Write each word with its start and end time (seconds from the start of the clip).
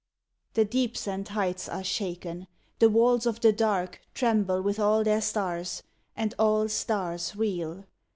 The 0.55 0.65
deeps 0.65 1.07
and 1.07 1.27
heights 1.27 1.69
are 1.69 1.83
shaken. 1.83 2.47
The 2.79 2.89
walls 2.89 3.27
of 3.27 3.39
the 3.41 3.53
Dark 3.53 4.01
Tremble 4.15 4.59
with 4.63 4.79
all 4.79 5.03
their 5.03 5.21
stars, 5.21 5.83
and 6.17 6.33
all 6.39 6.67
stars 6.69 7.35
reel. 7.35 7.85